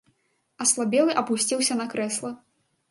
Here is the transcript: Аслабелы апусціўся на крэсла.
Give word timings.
Аслабелы 0.65 1.11
апусціўся 1.23 1.79
на 1.81 1.85
крэсла. 1.95 2.37